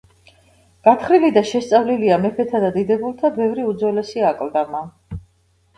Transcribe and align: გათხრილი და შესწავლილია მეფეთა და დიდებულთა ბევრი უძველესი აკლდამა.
გათხრილი 0.87 1.29
და 1.35 1.43
შესწავლილია 1.49 2.17
მეფეთა 2.25 2.63
და 2.65 2.73
დიდებულთა 2.79 3.33
ბევრი 3.39 3.69
უძველესი 3.75 4.29
აკლდამა. 4.35 4.85